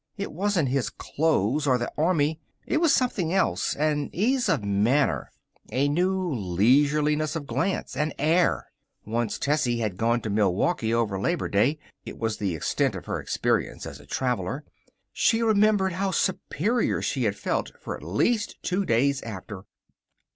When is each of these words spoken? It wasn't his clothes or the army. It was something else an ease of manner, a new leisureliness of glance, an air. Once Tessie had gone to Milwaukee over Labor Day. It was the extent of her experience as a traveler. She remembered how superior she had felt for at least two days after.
It 0.17 0.31
wasn't 0.33 0.69
his 0.69 0.89
clothes 0.89 1.67
or 1.67 1.77
the 1.77 1.91
army. 1.95 2.39
It 2.65 2.77
was 2.81 2.91
something 2.91 3.31
else 3.31 3.75
an 3.75 4.09
ease 4.11 4.49
of 4.49 4.63
manner, 4.63 5.29
a 5.71 5.87
new 5.87 6.27
leisureliness 6.27 7.35
of 7.35 7.45
glance, 7.45 7.95
an 7.95 8.11
air. 8.17 8.65
Once 9.05 9.37
Tessie 9.37 9.77
had 9.77 9.97
gone 9.97 10.19
to 10.21 10.31
Milwaukee 10.31 10.91
over 10.91 11.19
Labor 11.21 11.49
Day. 11.49 11.77
It 12.03 12.17
was 12.17 12.37
the 12.37 12.55
extent 12.55 12.95
of 12.95 13.05
her 13.05 13.19
experience 13.19 13.85
as 13.85 13.99
a 13.99 14.07
traveler. 14.07 14.63
She 15.13 15.43
remembered 15.43 15.93
how 15.93 16.09
superior 16.09 17.03
she 17.03 17.25
had 17.25 17.35
felt 17.35 17.71
for 17.79 17.95
at 17.95 18.01
least 18.01 18.57
two 18.63 18.85
days 18.85 19.21
after. 19.21 19.65